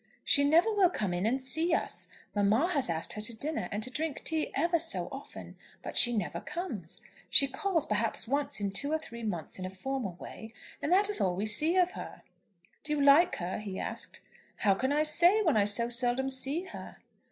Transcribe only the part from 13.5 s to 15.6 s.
he asked. "How can I say, when